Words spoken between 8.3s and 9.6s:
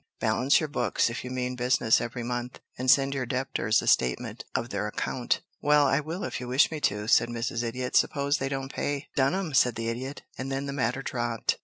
they don't pay?" "Dun 'em,"